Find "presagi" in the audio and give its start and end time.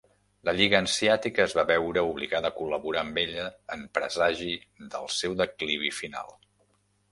3.99-4.57